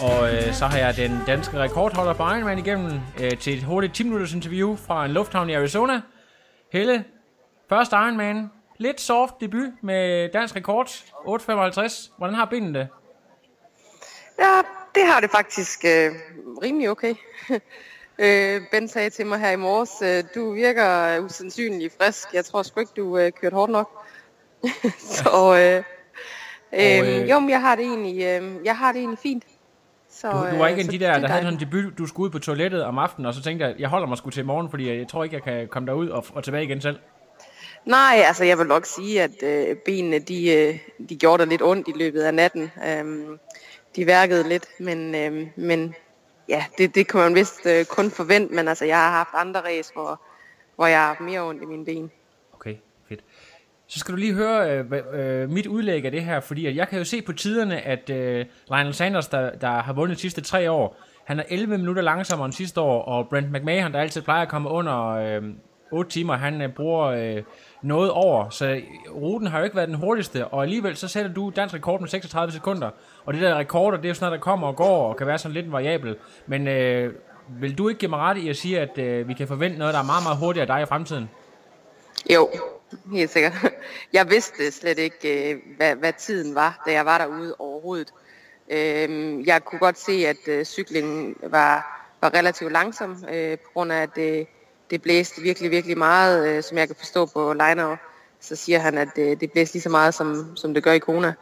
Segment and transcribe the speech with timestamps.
[0.00, 3.94] Og øh, så har jeg den danske rekordholder på Ironman igennem øh, til et hurtigt
[3.94, 6.00] 10 minutters interview fra en lufthavn i Arizona.
[6.72, 7.04] Helle,
[7.68, 12.10] første Ironman, lidt soft debut med dansk rekord, 8.55.
[12.18, 12.88] Hvordan har benene det?
[14.40, 14.62] Ja,
[14.94, 16.12] det har det faktisk øh,
[16.62, 17.14] rimelig okay.
[18.24, 22.34] øh, ben sagde til mig her i morges, øh, du virker usandsynlig frisk.
[22.34, 24.06] Jeg tror sgu ikke, du øh, kørte hårdt nok.
[25.16, 25.84] så øh,
[26.72, 29.44] øh, øh, jo, men jeg har det egentlig, øh, jeg har det egentlig fint.
[30.10, 31.60] Så, Du, du var ikke øh, en af de der, der er havde sådan en
[31.60, 34.18] debut, du skulle ud på toilettet om aftenen, og så tænkte jeg, jeg holder mig
[34.18, 36.64] sgu til i morgen, fordi jeg tror ikke, jeg kan komme derud og, og tilbage
[36.64, 36.98] igen selv.
[37.84, 40.78] Nej, altså jeg vil nok sige, at øh, benene de, øh,
[41.08, 42.72] de gjorde der lidt ondt i løbet af natten.
[42.88, 43.38] Øhm,
[43.96, 45.94] de værkede lidt, men, øh, men
[46.48, 48.54] ja, det, det kan man vist øh, kun forvente.
[48.54, 50.20] Men altså jeg har haft andre ræs, hvor,
[50.76, 52.10] hvor jeg har haft mere ondt i mine ben.
[52.52, 52.76] Okay,
[53.08, 53.20] fedt.
[53.86, 56.88] Så skal du lige høre øh, øh, mit udlæg af det her, fordi at jeg
[56.88, 60.40] kan jo se på tiderne, at øh, Lionel Sanders, der, der har vundet de sidste
[60.40, 64.22] tre år, han er 11 minutter langsommere end sidste år, og Brent McMahon, der altid
[64.22, 65.42] plejer at komme under øh,
[65.92, 67.42] 8 timer, han øh, bruger øh,
[67.82, 71.52] noget over, så ruten har jo ikke været den hurtigste, og alligevel så sætter du
[71.56, 72.90] dansk rekord med 36 sekunder,
[73.24, 75.26] og det der rekorder, det er jo sådan noget, der kommer og går, og kan
[75.26, 76.16] være sådan lidt variabel,
[76.46, 77.14] men øh,
[77.60, 79.94] vil du ikke give mig ret i at sige, at øh, vi kan forvente noget,
[79.94, 81.30] der er meget, meget hurtigere af dig i fremtiden?
[82.34, 82.48] Jo,
[83.12, 83.52] helt sikkert.
[84.12, 88.12] Jeg vidste slet ikke, øh, hvad, hvad tiden var, da jeg var derude overhovedet.
[88.70, 93.92] Øh, Jeg kunne godt se, at øh, cyklingen var, var relativt langsom, øh, på grund
[93.92, 94.46] af, at det,
[94.90, 97.96] det blæste virkelig, virkelig meget, øh, som jeg kan forstå på Liner.
[98.40, 100.98] Så siger han, at øh, det blæste lige så meget, som, som det gør i
[100.98, 101.34] Kona.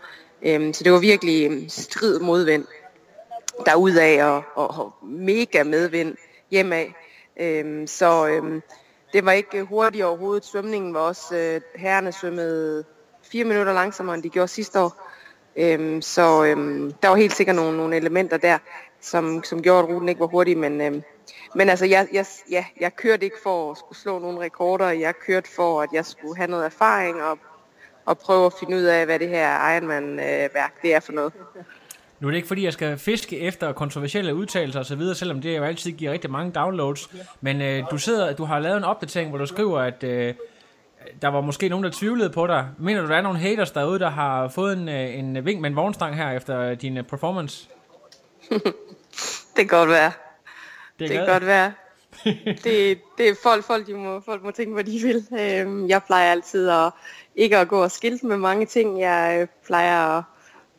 [0.43, 2.65] Øhm, Så det var virkelig øh, strid modvind
[3.67, 6.17] derudad og, og, og mega medvind
[6.51, 6.87] hjemad.
[7.41, 8.63] Øhm, så øhm,
[9.13, 10.45] det var ikke hurtigt overhovedet.
[10.45, 12.85] Svømningen var også, øh, herrerne svømmede
[13.23, 15.11] fire minutter langsommere, end de gjorde sidste år.
[15.57, 18.58] Øhm, så øhm, der var helt sikkert nogle, nogle elementer der,
[19.01, 20.58] som, som gjorde, at ruten ikke var hurtig.
[20.58, 21.03] Men, øhm,
[21.55, 24.89] men altså, jeg, jeg, ja, jeg kørte ikke for at skulle slå nogle rekorder.
[24.89, 27.39] Jeg kørte for, at jeg skulle have noget erfaring og,
[28.05, 31.33] og prøve at finde ud af, hvad det her Ironman-værk det er for noget.
[32.20, 35.64] Nu er det ikke fordi, jeg skal fiske efter kontroversielle udtalelser osv., selvom det jo
[35.64, 37.11] altid giver rigtig mange downloads.
[37.40, 40.34] Men øh, du sidder, du har lavet en opdatering, hvor du skriver, at øh,
[41.22, 42.68] der var måske nogen, der tvivlede på dig.
[42.78, 45.70] Mener du, der er nogle haters derude, der har fået en, øh, en vink med
[45.70, 47.68] en vognstang her efter din øh, performance?
[49.56, 50.12] Det kan godt være.
[50.98, 51.73] Det kan godt være.
[52.64, 55.27] det, det er folk, folk, de må, folk må tænke, hvad de vil.
[55.41, 56.91] Øhm, jeg plejer altid at
[57.36, 59.01] ikke at gå og skilte med mange ting.
[59.01, 60.25] Jeg øh, plejer at,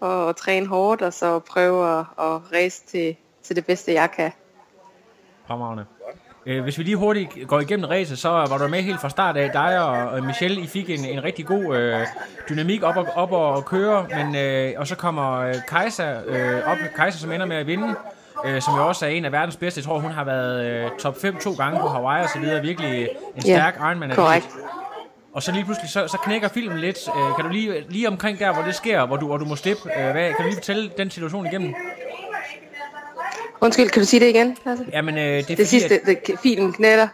[0.01, 4.11] at, at træne hårdt, og så prøve at, at race til, til det bedste, jeg
[4.11, 4.31] kan.
[5.47, 5.85] Fremragende.
[6.45, 9.37] Øh, hvis vi lige hurtigt går igennem racet, så var du med helt fra start
[9.37, 9.51] af.
[9.51, 12.07] Dig og, og Michelle, I fik en, en rigtig god øh,
[12.49, 16.77] dynamik op og, op og køre, men, øh, og så kommer øh, Kajsa øh, op,
[16.95, 17.95] Kajsa som ender med at vinde,
[18.45, 19.77] øh, som jo også er en af verdens bedste.
[19.79, 22.61] Jeg tror, hun har været øh, top 5 to gange på Hawaii og så videre.
[22.61, 24.11] Virkelig en stærk Ironman.
[24.15, 24.47] korrekt.
[25.33, 26.97] Og så lige pludselig, så, så knækker filmen lidt.
[27.17, 29.55] Øh, kan du lige, lige omkring der, hvor det sker, hvor du, hvor du må
[29.55, 31.73] slippe, øh, hvad, kan du lige fortælle den situation igennem?
[33.61, 34.57] Undskyld, kan du sige det igen?
[34.65, 34.85] Altså?
[34.93, 37.07] Jamen, øh, det er fordi, Det sidste, at, det, filmen knætter.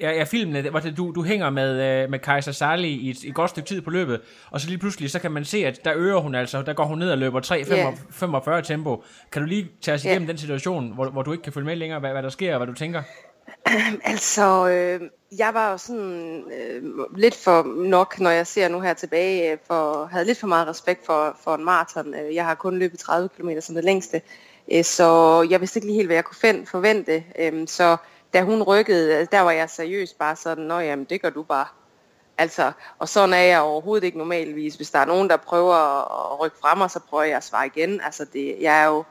[0.00, 3.34] Ja, ja filmen, hvor du, du hænger med, øh, med Kaiser Sally i et, et
[3.34, 4.20] godt stykke tid på løbet,
[4.50, 6.84] og så lige pludselig, så kan man se, at der øger hun altså, der går
[6.84, 8.64] hun ned og løber 3.45 yeah.
[8.64, 9.04] tempo.
[9.32, 11.76] Kan du lige tage os igennem den situation, hvor, hvor du ikke kan følge med
[11.76, 13.02] længere, hvad, hvad der sker, og hvad du tænker?
[14.04, 15.00] Altså, øh,
[15.38, 16.82] jeg var jo sådan øh,
[17.16, 20.68] lidt for nok, når jeg ser nu her tilbage, øh, for havde lidt for meget
[20.68, 22.14] respekt for, for en maraton.
[22.14, 24.20] Øh, Jeg har kun løbet 30 km som det længste,
[24.72, 27.24] øh, så jeg vidste ikke lige helt, hvad jeg kunne forvente.
[27.38, 27.96] Øh, så
[28.36, 31.42] da hun rykkede, øh, der var jeg seriøst bare sådan, nå jamen, det gør du
[31.42, 31.66] bare.
[32.38, 34.74] Altså, og sådan er jeg overhovedet ikke normalvis.
[34.74, 37.66] Hvis der er nogen, der prøver at- rykke frem, og så prøver jeg at svare
[37.66, 38.00] igen.
[38.04, 39.04] Altså, det, jeg er jo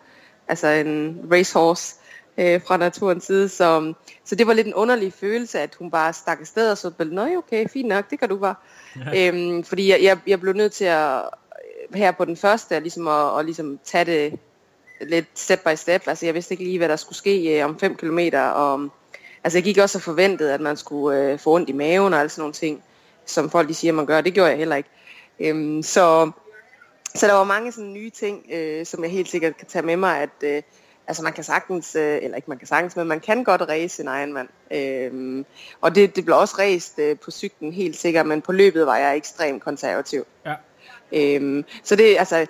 [0.48, 1.96] altså en racehorse
[2.38, 3.94] øh, fra naturens side, så,
[4.26, 7.10] så det var lidt en underlig følelse, at hun bare stak afsted og så blev,
[7.14, 8.56] nå okay, fint nok, det kan du bare.
[9.18, 11.22] øhm, fordi jeg, jeg, jeg blev nødt til at,
[11.94, 14.40] her på den første, ligesom at, at ligesom tage det
[15.02, 16.08] lidt step by step.
[16.08, 18.20] Altså, jeg vidste ikke lige, hvad der skulle ske øh, om 5 km,
[18.56, 18.90] og
[19.46, 22.20] altså, jeg gik også og forventede, at man skulle øh, få ondt i maven og
[22.20, 22.84] alle sådan nogle ting,
[23.26, 24.22] som folk de siger, man gør.
[24.22, 24.90] Det gjorde jeg heller ikke.
[25.40, 26.32] Øhm, så,
[27.16, 29.98] så der var mange sådan nye ting, øh, som jeg helt sikkert kan tage med
[29.98, 30.62] mig, at øh,
[31.08, 34.02] altså man kan sagtens, øh, eller ikke man kan sagtens, men man kan godt race
[34.04, 34.50] en Ironman.
[34.72, 35.46] Øhm,
[35.82, 38.98] og det, det blev også raced øh, på cyklen helt sikkert, men på løbet var
[38.98, 40.26] jeg ekstremt konservativ.
[40.46, 40.56] Ja.
[41.12, 42.46] Øhm, så det, altså,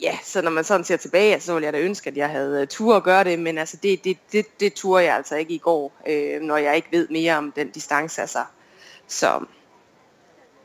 [0.00, 2.60] ja, så når man sådan ser tilbage, så ville jeg da ønske, at jeg havde
[2.60, 5.54] øh, tur at gøre det, men altså det, det, det, det turde jeg altså ikke
[5.54, 8.20] i går, øh, når jeg ikke ved mere om den distance.
[8.20, 8.38] Altså.
[9.06, 9.44] Så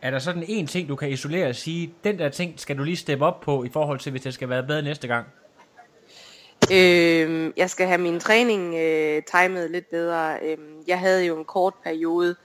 [0.01, 2.83] Er der sådan en ting, du kan isolere og sige, den der ting skal du
[2.83, 5.25] lige steppe op på, i forhold til, hvis det skal være bedre næste gang?
[6.71, 10.37] Øh, jeg skal have min træning øh, timet lidt bedre.
[10.43, 10.57] Øh,
[10.87, 12.35] jeg havde jo en kort periode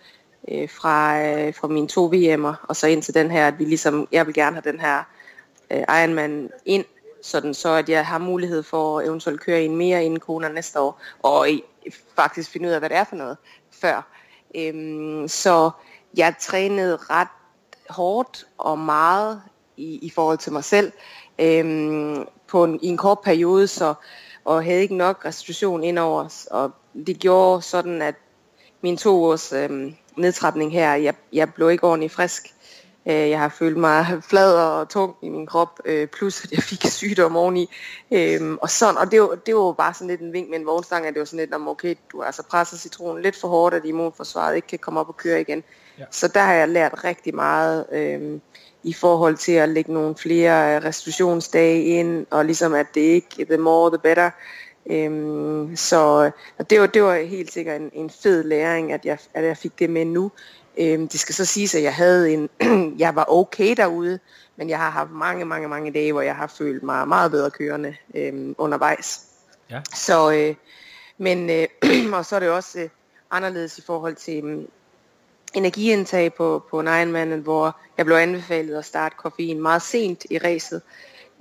[0.48, 3.64] øh, fra, øh, fra mine to VM'er, og så ind til den her, at vi
[3.64, 5.04] ligesom, jeg vil gerne have den her
[5.70, 6.84] øh, Ironman ind,
[7.22, 10.80] sådan så at jeg har mulighed for at eventuelt køre en mere inden Kona næste
[10.80, 11.64] år, og i,
[12.16, 13.36] faktisk finde ud af, hvad det er for noget
[13.70, 14.06] før.
[14.54, 15.70] Øhm, så
[16.16, 17.28] jeg trænede ret
[17.90, 19.42] hårdt og meget
[19.76, 20.92] i, i forhold til mig selv
[21.38, 23.94] øhm, på en, i en kort periode, så,
[24.44, 26.70] og havde ikke nok restitution indover os, og
[27.06, 28.14] det gjorde sådan, at
[28.80, 32.54] min to års øhm, nedtrapning her, jeg, jeg blev ikke ordentligt frisk.
[33.08, 36.62] Øh, jeg har følt mig flad og tung i min krop, øh, plus at jeg
[36.62, 37.70] fik sygdom oveni.
[38.12, 40.66] Øhm, og sådan, og det var, det var bare sådan lidt en vink med en
[40.66, 43.48] vognstang, at det var sådan lidt, om okay, du har altså presset citronen lidt for
[43.48, 45.64] hårdt, at immunforsvaret ikke kan komme op og køre igen.
[45.98, 46.04] Ja.
[46.10, 48.40] Så der har jeg lært rigtig meget øhm,
[48.82, 53.44] i forhold til at lægge nogle flere øh, restitutionsdage ind, og ligesom at det ikke,
[53.44, 54.30] the more the better.
[54.90, 59.18] Øhm, så og det, var, det var helt sikkert en, en fed læring, at jeg,
[59.34, 60.30] at jeg fik det med nu.
[60.78, 62.48] Øhm, det skal så siges, at jeg havde en,
[63.04, 64.18] jeg var okay derude,
[64.56, 67.50] men jeg har haft mange, mange, mange dage, hvor jeg har følt mig meget bedre
[67.50, 69.20] kørende øhm, undervejs.
[69.70, 69.80] Ja.
[69.94, 70.54] Så, øh,
[71.18, 71.66] men, øh,
[72.18, 72.88] og så er det også øh,
[73.30, 74.64] anderledes i forhold til øh,
[75.54, 80.38] energiindtag på, på en Ironman, hvor jeg blev anbefalet at starte koffein meget sent i
[80.38, 80.82] racet,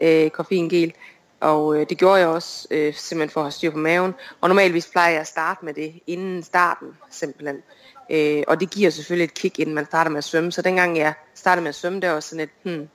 [0.02, 0.94] øh, koffeingel,
[1.40, 4.14] og øh, det gjorde jeg også, øh, simpelthen for at have styr på maven.
[4.42, 7.64] Og normalvis plejer jeg at starte med det inden starten, simpelthen.
[8.10, 10.52] Øh, og det giver selvfølgelig et kick, inden man starter med at svømme.
[10.52, 12.90] Så dengang jeg startede med at svømme, der var sådan et, hmm,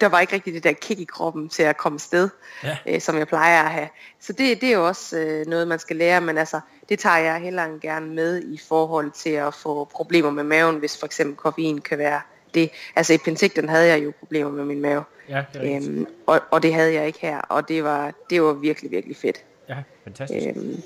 [0.00, 2.28] der var ikke rigtig det der kick i kroppen til at komme sted,
[2.64, 2.76] Ja.
[2.86, 3.88] øh, som jeg plejer at have.
[4.20, 7.16] Så det, det er jo også øh, noget, man skal lære, men altså, det tager
[7.18, 11.06] jeg heller end gerne med i forhold til at få problemer med maven, hvis for
[11.06, 12.20] eksempel koffein kan være
[12.54, 12.70] det.
[12.96, 16.62] Altså i Penticton havde jeg jo problemer med min mave, Ja, det øhm, og, og
[16.62, 19.44] det havde jeg ikke her, og det var, det var virkelig, virkelig fedt.
[19.68, 20.46] Ja, fantastisk.
[20.46, 20.82] Øhm,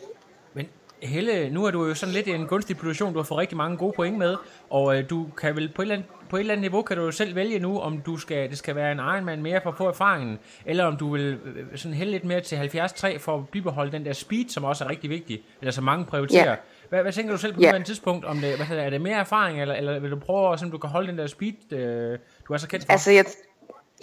[0.55, 0.69] Men
[1.03, 3.13] Helle, nu er du jo sådan lidt i en gunstig position.
[3.13, 4.37] Du har fået rigtig mange gode point med,
[4.71, 6.97] og øh, du kan vel på et, eller andet, på et eller andet niveau kan
[6.97, 9.71] du jo selv vælge nu, om du skal, det skal være en Ironman mere for
[9.71, 13.37] at få erfaringen, eller om du vil øh, sådan hælde lidt mere til 73 for
[13.37, 16.51] at bibeholde den der speed, som også er rigtig vigtig, eller som mange prioriterer.
[16.51, 16.57] Ja.
[16.89, 17.81] Hvad, hvad tænker du selv på yeah.
[17.81, 18.25] et tidspunkt?
[18.25, 20.91] Om det, hvad er det mere erfaring, eller, eller vil du prøve sådan, du kan
[20.91, 22.19] holde den der speed, øh,
[22.49, 22.93] du er så kendt for?
[22.93, 23.25] Altså, jeg,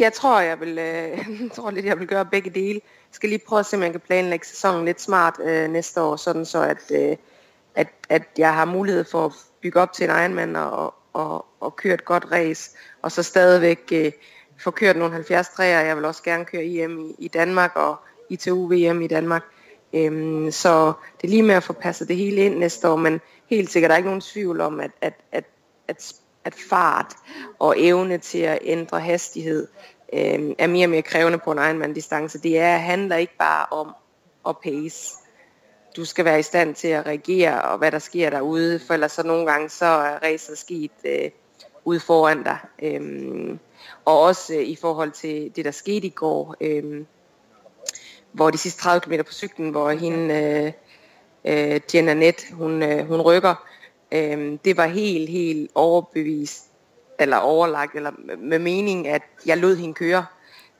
[0.01, 0.77] jeg tror, jeg vil, øh,
[1.43, 2.81] jeg tror lidt, jeg vil gøre begge dele.
[2.83, 6.01] Jeg skal lige prøve at se, om jeg kan planlægge sæsonen lidt smart øh, næste
[6.01, 7.17] år, sådan så at, øh,
[7.75, 9.31] at, at jeg har mulighed for at
[9.61, 12.71] bygge op til en Ironman og, og, og køre et godt race,
[13.01, 14.11] og så stadigvæk øh,
[14.57, 15.81] få kørt nogle 70 træer.
[15.81, 17.95] Jeg vil også gerne køre IM i, i Danmark og
[18.29, 19.43] ITU VM i Danmark.
[19.93, 23.21] Øhm, så det er lige med at få passet det hele ind næste år, men
[23.49, 25.45] helt sikkert der er ikke nogen tvivl om, at, at, at,
[25.87, 26.13] at,
[26.45, 27.13] at fart
[27.59, 29.67] og evne til at ændre hastighed
[30.13, 32.39] øh, er mere og mere krævende på en Ironman-distance.
[32.39, 33.95] Det er, handler ikke bare om
[34.47, 35.17] at pace.
[35.95, 39.11] Du skal være i stand til at reagere, og hvad der sker derude, for ellers
[39.11, 41.29] så nogle gange så er racet sket øh,
[41.85, 42.57] ude foran dig.
[42.81, 43.57] Øh,
[44.05, 47.05] og også øh, i forhold til det, der skete i går, øh,
[48.31, 50.33] hvor de sidste 30 km på cyklen, hvor hende,
[51.45, 53.55] øh, øh, Jenna Net, hun, øh, hun rykker,
[54.11, 56.65] øh, det var helt, helt overbevist,
[57.19, 60.25] eller overlagt, eller med- mening, at jeg lod hende køre.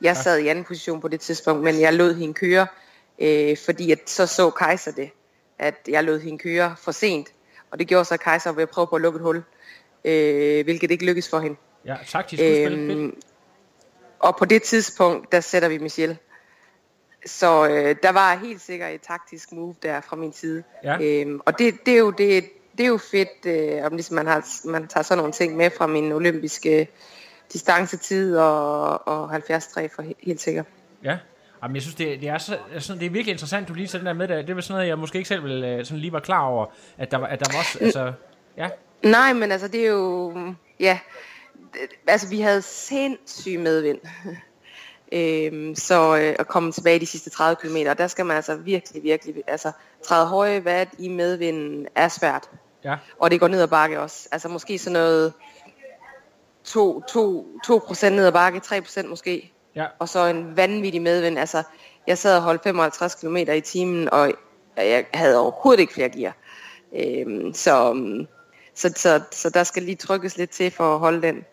[0.01, 2.67] Jeg sad i anden position på det tidspunkt, men jeg lod hende køre,
[3.19, 5.09] øh, fordi at så så Kaiser det,
[5.59, 7.27] at jeg lod hende køre for sent.
[7.71, 9.43] Og det gjorde så, at Kaiser ved at prøve på at lukke et hul,
[10.05, 11.57] øh, hvilket ikke lykkedes for hende.
[11.85, 12.43] Ja, taktisk.
[12.43, 13.15] Øhm,
[14.19, 16.17] og på det tidspunkt, der sætter vi Michelle.
[17.25, 20.63] Så øh, der var helt sikkert et taktisk move der fra min side.
[20.83, 20.97] Ja.
[21.01, 22.43] Øhm, og det, det, er jo, det,
[22.77, 25.69] det er jo fedt, øh, om ligesom man, har, man tager sådan nogle ting med
[25.77, 26.87] fra min olympiske
[27.53, 29.39] distancetid og, og 70-3
[29.95, 30.65] for he- helt sikkert.
[31.03, 31.17] Ja.
[31.63, 33.99] Jamen, jeg synes, det, det, er så, sådan, det er virkelig interessant, du lige tager
[33.99, 34.43] den der med.
[34.47, 36.65] Det var sådan noget, jeg måske ikke selv ville, øh, sådan lige var klar over,
[36.97, 38.13] at der, var- at der var også, altså,
[38.57, 38.69] ja,
[39.03, 40.33] Nej, men altså det er jo,
[40.79, 40.99] ja,
[41.73, 43.99] det- altså vi havde sindssyg medvind.
[45.11, 49.03] øhm, så øh, at komme tilbage de sidste 30 km, der skal man altså virkelig,
[49.03, 49.71] virkelig, altså
[50.03, 52.49] træde høje vat i medvinden er svært.
[52.83, 54.29] ja, Og det går ned ad bakke også.
[54.31, 55.33] Altså måske sådan noget
[56.63, 59.51] 2, 2, 2% ned ad bakke, 3% måske.
[59.75, 61.39] ja, Og så en vanvittig medvind.
[61.39, 61.63] Altså
[62.07, 64.33] jeg sad og holdt 55 km i timen, og
[64.77, 66.35] jeg havde overhovedet ikke flere gear.
[66.95, 67.93] Øhm, så,
[68.75, 71.45] så, så, så der skal lige trykkes lidt til for at holde den.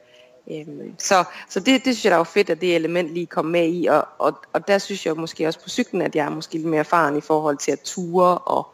[0.51, 3.45] Øhm, så så det, det synes jeg, der var fedt, at det element lige kom
[3.45, 6.31] med i, og, og, og der synes jeg måske også på cyklen, at jeg er
[6.31, 8.67] måske lidt mere erfaren i forhold til at ture og,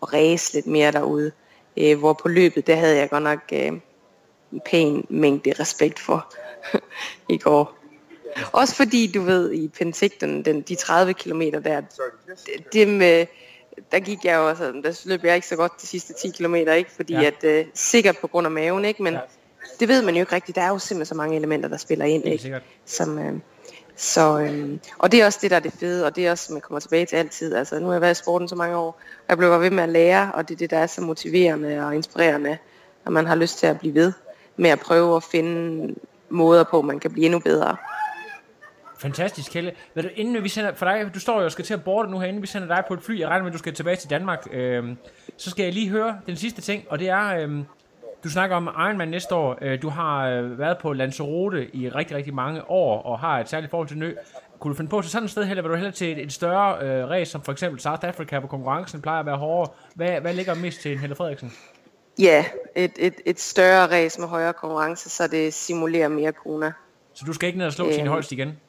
[0.00, 1.32] og ræse lidt mere derude.
[1.76, 3.72] Øh, hvor på løbet, der havde jeg godt nok øh,
[4.52, 6.34] en pæn mængde respekt for
[7.28, 7.78] i går.
[8.52, 13.26] Også fordi, du ved, i Penticton, den, de 30 km der, det, det med,
[13.92, 16.54] der gik jeg jo, altså, der løb jeg ikke så godt de sidste 10 km,
[16.54, 16.90] ikke?
[16.96, 17.20] Fordi Ja.
[17.20, 17.26] ja.
[17.26, 19.02] at, øh, sikkert på grund af maven, ikke?
[19.02, 19.16] Men
[19.80, 20.56] det ved man jo ikke rigtigt.
[20.56, 22.42] Der er jo simpelthen så mange elementer, der spiller ind, ikke?
[22.42, 22.62] sikkert.
[22.86, 23.34] Som, øh,
[23.96, 26.46] så, øh, og det er også det, der er det fede, og det er også,
[26.46, 27.54] som jeg kommer tilbage til altid.
[27.54, 29.70] Altså, nu har jeg været i sporten så mange år, og jeg blev bare ved
[29.70, 32.58] med at lære, og det er det, der er så motiverende og inspirerende,
[33.06, 34.12] at man har lyst til at blive ved
[34.56, 35.94] med at prøve at finde
[36.28, 37.76] måder på, man kan blive endnu bedre.
[38.98, 39.72] Fantastisk, Helle.
[39.94, 42.10] Ved du, inden vi sender, for dig, du står jo og skal til at boarde
[42.10, 43.74] nu her, inden vi sender dig på et fly, jeg regner med, at du skal
[43.74, 44.96] tilbage til Danmark, øhm,
[45.36, 47.64] så skal jeg lige høre den sidste ting, og det er, øhm,
[48.24, 52.16] du snakker om Ironman næste år, øh, du har øh, været på Lanzarote i rigtig,
[52.16, 54.14] rigtig mange år, og har et særligt forhold til nø.
[54.60, 56.32] Kunne du finde på til sådan et sted, Helle, vil du hellere til et, et
[56.32, 59.74] større øh, race, som for eksempel South Africa, hvor konkurrencen plejer at være hårdere?
[59.94, 61.52] Hvad, hvad ligger mest til en Helle Frederiksen?
[62.18, 62.44] Ja,
[62.76, 66.72] et, et, et større race med højere konkurrence, så det simulerer mere kroner.
[67.14, 67.94] Så du skal ikke ned og slå Øhm.
[67.94, 68.60] Tine Holst igen?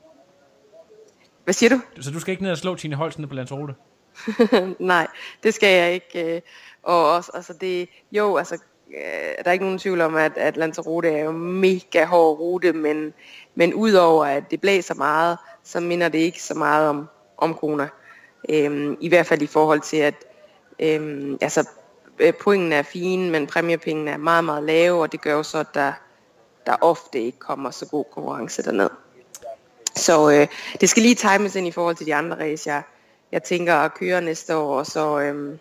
[1.44, 1.82] Hvad siger du?
[2.02, 3.74] Så du skal ikke ned og slå Tine Holst ned på Lanzarote?
[4.80, 5.08] Nej,
[5.44, 6.36] det skal jeg ikke.
[6.36, 6.42] øh,
[6.84, 8.58] Og også, altså det, jo, altså,
[8.98, 12.74] øh, der er ikke nogen tvivl om, at, at Lanzarote er jo mega hård rute,
[12.74, 13.14] men,
[13.56, 17.88] men udover at det blæser meget, så minder det ikke så meget om, om Kona.
[18.50, 20.16] Øhm, I hvert fald i forhold til, at
[20.80, 21.70] øhm, altså,
[22.20, 25.58] øh, pointene er fine, men præmiepengene er meget, meget lave, og det gør jo så,
[25.58, 25.94] at der,
[26.66, 28.90] der ofte ikke kommer så god konkurrence derned.
[29.96, 30.48] Så øh,
[30.82, 32.82] det skal lige times ind i forhold til de andre race, jeg,
[33.32, 35.58] jeg tænker at køre næste år, og så, øh,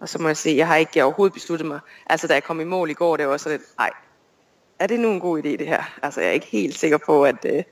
[0.00, 1.80] og så må jeg se, jeg har ikke overhovedet besluttet mig.
[2.06, 3.90] Altså da jeg kom i mål i går, det var så lidt, ej,
[4.78, 5.82] er det nu en god idé det her?
[6.02, 7.62] Altså jeg er ikke helt sikker på, at, øh,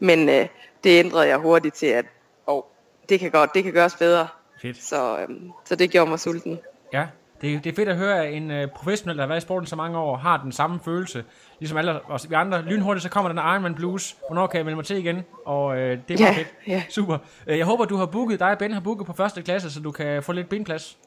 [0.00, 0.46] men øh,
[0.84, 2.04] det ændrede jeg hurtigt til, at
[2.46, 2.62] åh,
[3.08, 4.28] det kan godt, det kan gøres bedre.
[4.62, 4.82] Fedt.
[4.82, 6.58] Så, øhm, så det gjorde mig sulten.
[6.92, 7.06] Ja,
[7.40, 9.66] det, det er fedt at høre, at en uh, professionel, der har været i sporten
[9.66, 11.24] så mange år, har den samme følelse.
[11.58, 12.62] Ligesom alle os vi andre.
[12.62, 14.16] Lynhurtigt, så kommer den Ironman Blues.
[14.28, 15.24] Hvornår kan jeg melde mig til igen?
[15.44, 16.54] Og uh, det er Ja, fedt.
[16.66, 16.82] ja.
[16.88, 17.18] Super.
[17.46, 19.80] Uh, jeg håber, du har booket, dig og Ben har booket på første klasse, så
[19.80, 20.98] du kan få lidt benplads.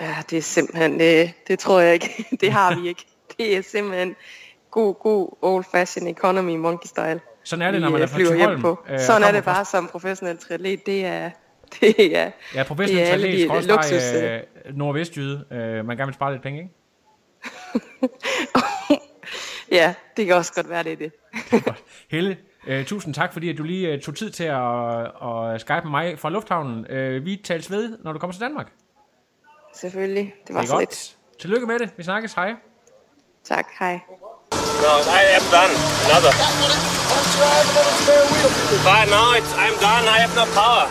[0.00, 2.24] Ja, det er simpelthen, det, det tror jeg ikke.
[2.40, 3.06] det har vi ikke.
[3.38, 4.16] Det er simpelthen
[4.70, 7.20] god, god old fashion economy monkey style.
[7.44, 8.60] Sådan er det, når man er øh, fra flyver hjem Thyholm.
[8.62, 8.78] på.
[8.90, 10.86] øh, Sådan er det fra- bare som professionel triatlet.
[10.86, 11.30] Det er,
[11.80, 14.34] det er, Ja, professionel det er alle atlet, de skråstreg, luksus, øh.
[14.34, 15.44] øh, nordvestjyde.
[15.52, 16.70] Øh, man gerne vil spare lidt penge, ikke?
[19.78, 21.12] ja, det kan også godt være, det er det.
[21.64, 21.82] Godt.
[22.10, 22.36] Helle,
[22.66, 25.00] øh, tusind tak, fordi at du lige øh, tog tid til at,
[25.54, 26.86] at skype med mig fra Lufthavnen.
[26.90, 28.72] Øh, vi tales ved, når du kommer til Danmark.
[29.80, 30.34] Selvfølgelig.
[30.46, 30.88] Det var Det er så lidt.
[30.90, 31.40] godt.
[31.40, 31.90] Tillykke med det.
[31.96, 32.32] Vi snakkes.
[32.32, 32.50] Hej.
[33.44, 34.00] Tak, hej.
[34.82, 35.74] No, I am done.
[36.06, 36.32] Another.
[38.88, 40.04] But now it's I'm done.
[40.14, 40.84] I have no power.